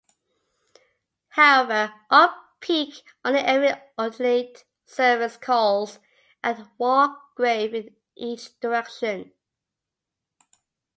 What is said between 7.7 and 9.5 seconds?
in each direction.